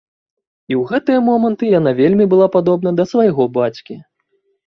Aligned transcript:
І 0.71 0.75
ў 0.79 0.83
гэтыя 0.91 1.19
моманты 1.27 1.65
яна 1.79 1.91
вельмі 2.01 2.25
была 2.33 2.47
падобна 2.55 2.89
да 3.01 3.07
свайго 3.13 3.43
бацькі. 3.59 4.01